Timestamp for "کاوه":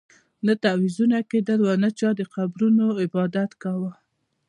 3.63-3.91